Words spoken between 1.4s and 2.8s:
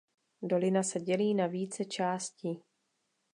více částí.